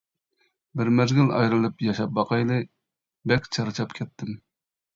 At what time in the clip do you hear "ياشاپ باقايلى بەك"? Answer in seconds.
1.89-3.49